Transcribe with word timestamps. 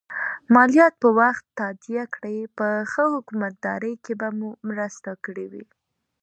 مالیات 0.53 0.93
په 1.01 1.09
وخت 1.19 1.43
تادیه 1.59 2.03
کړئ 2.13 2.39
په 2.57 2.67
ښه 2.91 3.03
حکومتدارۍ 3.15 3.93
کې 4.03 4.13
به 4.19 4.27
مو 4.37 4.49
مرسته 4.69 5.11
کړي 5.25 5.45
وي. 5.51 5.65